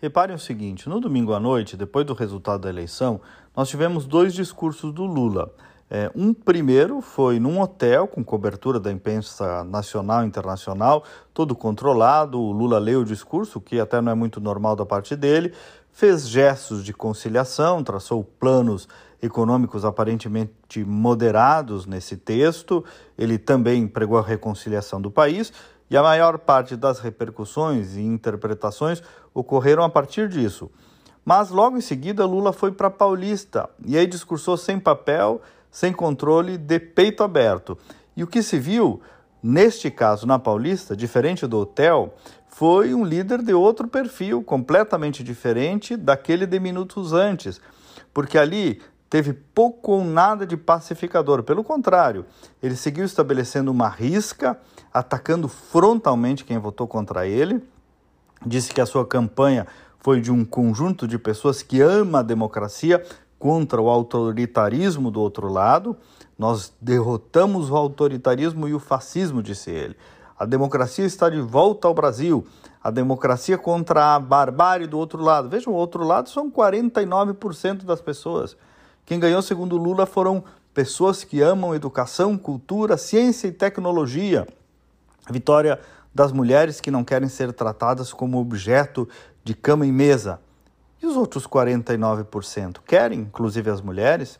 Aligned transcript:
Reparem 0.00 0.34
o 0.34 0.38
seguinte: 0.38 0.88
no 0.88 0.98
domingo 0.98 1.34
à 1.34 1.40
noite, 1.40 1.76
depois 1.76 2.06
do 2.06 2.14
resultado 2.14 2.62
da 2.62 2.70
eleição, 2.70 3.20
nós 3.54 3.68
tivemos 3.68 4.06
dois 4.06 4.32
discursos 4.32 4.92
do 4.92 5.04
Lula. 5.04 5.52
É, 5.90 6.10
um 6.14 6.32
primeiro 6.32 7.00
foi 7.00 7.40
num 7.40 7.60
hotel 7.60 8.06
com 8.06 8.24
cobertura 8.24 8.78
da 8.78 8.92
imprensa 8.92 9.64
nacional 9.64 10.22
e 10.22 10.26
internacional, 10.26 11.04
todo 11.34 11.54
controlado. 11.54 12.40
O 12.40 12.52
Lula 12.52 12.78
leu 12.78 13.00
o 13.00 13.04
discurso, 13.04 13.60
que 13.60 13.78
até 13.78 14.00
não 14.00 14.12
é 14.12 14.14
muito 14.14 14.40
normal 14.40 14.74
da 14.74 14.86
parte 14.86 15.14
dele, 15.16 15.52
fez 15.92 16.28
gestos 16.28 16.84
de 16.84 16.94
conciliação, 16.94 17.82
traçou 17.82 18.24
planos 18.24 18.88
econômicos 19.20 19.84
aparentemente 19.84 20.82
moderados 20.82 21.84
nesse 21.84 22.16
texto. 22.16 22.82
Ele 23.18 23.36
também 23.36 23.86
pregou 23.86 24.16
a 24.16 24.22
reconciliação 24.22 24.98
do 24.98 25.10
país 25.10 25.52
e 25.90 25.96
a 25.96 26.02
maior 26.02 26.38
parte 26.38 26.76
das 26.76 27.00
repercussões 27.00 27.96
e 27.96 28.00
interpretações 28.00 29.02
ocorreram 29.34 29.82
a 29.82 29.90
partir 29.90 30.28
disso. 30.28 30.70
Mas 31.24 31.50
logo 31.50 31.76
em 31.76 31.80
seguida 31.80 32.24
Lula 32.24 32.52
foi 32.52 32.72
para 32.72 32.88
Paulista 32.88 33.68
e 33.84 33.98
aí 33.98 34.06
discursou 34.06 34.56
sem 34.56 34.78
papel 34.78 35.42
sem 35.70 35.92
controle, 35.92 36.58
de 36.58 36.78
peito 36.80 37.22
aberto. 37.22 37.78
E 38.16 38.22
o 38.22 38.26
que 38.26 38.42
se 38.42 38.58
viu, 38.58 39.00
neste 39.42 39.90
caso 39.90 40.26
na 40.26 40.38
Paulista, 40.38 40.96
diferente 40.96 41.46
do 41.46 41.58
hotel, 41.58 42.14
foi 42.48 42.92
um 42.92 43.04
líder 43.04 43.42
de 43.42 43.54
outro 43.54 43.86
perfil, 43.86 44.42
completamente 44.42 45.22
diferente 45.22 45.96
daquele 45.96 46.44
de 46.44 46.58
minutos 46.58 47.12
antes. 47.12 47.60
Porque 48.12 48.36
ali 48.36 48.82
teve 49.10 49.34
pouco 49.34 49.92
ou 49.92 50.04
nada 50.04 50.46
de 50.46 50.56
pacificador. 50.56 51.42
Pelo 51.42 51.62
contrário, 51.62 52.24
ele 52.62 52.76
seguiu 52.76 53.04
estabelecendo 53.04 53.70
uma 53.70 53.88
risca, 53.88 54.58
atacando 54.94 55.48
frontalmente 55.48 56.44
quem 56.44 56.56
votou 56.56 56.86
contra 56.86 57.26
ele. 57.26 57.62
Disse 58.46 58.72
que 58.72 58.80
a 58.80 58.86
sua 58.86 59.04
campanha 59.04 59.66
foi 59.98 60.20
de 60.22 60.32
um 60.32 60.46
conjunto 60.46 61.06
de 61.06 61.18
pessoas 61.18 61.60
que 61.60 61.82
ama 61.82 62.20
a 62.20 62.22
democracia, 62.22 63.04
contra 63.40 63.80
o 63.80 63.88
autoritarismo 63.88 65.10
do 65.10 65.18
outro 65.18 65.48
lado, 65.48 65.96
nós 66.38 66.74
derrotamos 66.78 67.70
o 67.70 67.76
autoritarismo 67.76 68.68
e 68.68 68.74
o 68.74 68.78
fascismo, 68.78 69.42
disse 69.42 69.70
ele. 69.70 69.96
A 70.38 70.44
democracia 70.44 71.06
está 71.06 71.30
de 71.30 71.40
volta 71.40 71.88
ao 71.88 71.94
Brasil. 71.94 72.46
A 72.84 72.90
democracia 72.90 73.56
contra 73.56 74.14
a 74.14 74.20
barbárie 74.20 74.86
do 74.86 74.98
outro 74.98 75.22
lado. 75.22 75.48
Vejam, 75.48 75.72
o 75.72 75.76
outro 75.76 76.04
lado 76.04 76.28
são 76.28 76.50
49% 76.50 77.84
das 77.84 78.02
pessoas. 78.02 78.56
Quem 79.10 79.18
ganhou, 79.18 79.42
segundo 79.42 79.76
Lula, 79.76 80.06
foram 80.06 80.44
pessoas 80.72 81.24
que 81.24 81.42
amam 81.42 81.74
educação, 81.74 82.38
cultura, 82.38 82.96
ciência 82.96 83.48
e 83.48 83.50
tecnologia. 83.50 84.46
A 85.26 85.32
vitória 85.32 85.80
das 86.14 86.30
mulheres 86.30 86.80
que 86.80 86.92
não 86.92 87.02
querem 87.02 87.28
ser 87.28 87.52
tratadas 87.52 88.12
como 88.12 88.38
objeto 88.38 89.08
de 89.42 89.52
cama 89.52 89.84
e 89.84 89.90
mesa. 89.90 90.40
E 91.02 91.06
os 91.06 91.16
outros 91.16 91.44
49% 91.44 92.76
querem, 92.86 93.22
inclusive 93.22 93.68
as 93.68 93.80
mulheres? 93.80 94.38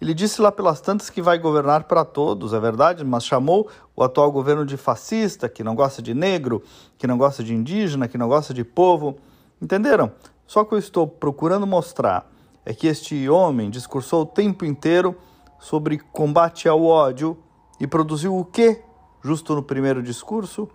Ele 0.00 0.14
disse 0.14 0.40
lá 0.40 0.50
pelas 0.50 0.80
tantas 0.80 1.10
que 1.10 1.20
vai 1.20 1.38
governar 1.38 1.84
para 1.84 2.02
todos, 2.02 2.54
é 2.54 2.58
verdade, 2.58 3.04
mas 3.04 3.26
chamou 3.26 3.68
o 3.94 4.02
atual 4.02 4.32
governo 4.32 4.64
de 4.64 4.78
fascista, 4.78 5.50
que 5.50 5.62
não 5.62 5.74
gosta 5.74 6.00
de 6.00 6.14
negro, 6.14 6.64
que 6.96 7.06
não 7.06 7.18
gosta 7.18 7.44
de 7.44 7.54
indígena, 7.54 8.08
que 8.08 8.16
não 8.16 8.26
gosta 8.26 8.54
de 8.54 8.64
povo. 8.64 9.18
Entenderam? 9.60 10.10
Só 10.46 10.64
que 10.64 10.72
eu 10.72 10.78
estou 10.78 11.06
procurando 11.06 11.66
mostrar 11.66 12.26
é 12.64 12.74
que 12.74 12.86
este 12.86 13.28
homem 13.28 13.70
discursou 13.70 14.22
o 14.22 14.26
tempo 14.26 14.64
inteiro 14.64 15.16
sobre 15.58 15.98
combate 15.98 16.68
ao 16.68 16.84
ódio 16.84 17.38
e 17.80 17.86
produziu 17.86 18.36
o 18.36 18.44
quê? 18.44 18.82
Justo 19.22 19.54
no 19.54 19.62
primeiro 19.62 20.02
discurso? 20.02 20.68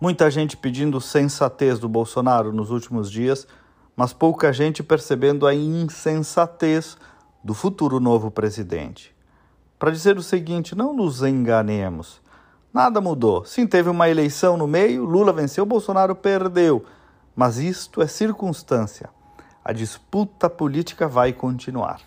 Muita 0.00 0.30
gente 0.30 0.56
pedindo 0.56 1.00
sensatez 1.00 1.78
do 1.78 1.88
Bolsonaro 1.88 2.52
nos 2.52 2.70
últimos 2.70 3.10
dias 3.10 3.46
mas 3.96 4.12
pouca 4.12 4.52
gente 4.52 4.82
percebendo 4.82 5.46
a 5.46 5.54
insensatez 5.54 6.98
do 7.42 7.54
futuro 7.54 7.98
novo 7.98 8.30
presidente. 8.30 9.16
Para 9.78 9.90
dizer 9.90 10.18
o 10.18 10.22
seguinte, 10.22 10.74
não 10.74 10.92
nos 10.92 11.22
enganemos. 11.22 12.20
Nada 12.72 13.00
mudou. 13.00 13.44
Sim, 13.46 13.66
teve 13.66 13.88
uma 13.88 14.08
eleição 14.08 14.56
no 14.56 14.66
meio, 14.66 15.04
Lula 15.04 15.32
venceu, 15.32 15.64
Bolsonaro 15.64 16.14
perdeu. 16.14 16.84
Mas 17.34 17.56
isto 17.56 18.02
é 18.02 18.06
circunstância. 18.06 19.08
A 19.68 19.72
disputa 19.72 20.48
política 20.48 21.08
vai 21.08 21.32
continuar. 21.32 22.00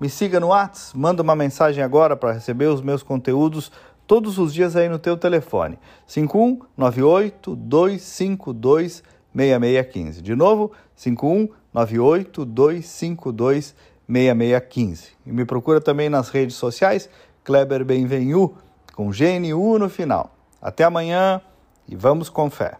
Me 0.00 0.10
siga 0.10 0.40
no 0.40 0.48
Whats, 0.48 0.92
manda 0.92 1.22
uma 1.22 1.36
mensagem 1.36 1.80
agora 1.80 2.16
para 2.16 2.32
receber 2.32 2.66
os 2.66 2.82
meus 2.82 3.04
conteúdos 3.04 3.70
todos 4.04 4.36
os 4.36 4.52
dias 4.52 4.74
aí 4.74 4.88
no 4.88 4.98
teu 4.98 5.16
telefone. 5.16 5.78
5198 6.08 7.54
252 7.54 9.04
6615. 9.32 10.20
De 10.20 10.34
novo, 10.34 10.72
5198 10.96 12.44
252 12.44 13.76
6615. 14.08 15.10
E 15.24 15.30
me 15.30 15.44
procura 15.44 15.80
também 15.80 16.08
nas 16.08 16.30
redes 16.30 16.56
sociais, 16.56 17.08
Kleber 17.44 17.84
Benvenu, 17.84 18.56
com 18.92 19.08
GNU 19.10 19.78
no 19.78 19.88
final. 19.88 20.34
Até 20.60 20.82
amanhã 20.82 21.40
e 21.86 21.94
vamos 21.94 22.28
com 22.28 22.50
fé. 22.50 22.78